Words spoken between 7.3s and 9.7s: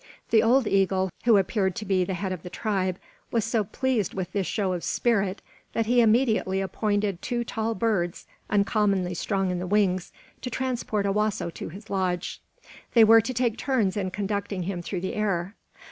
tall birds, uncommonly strong in the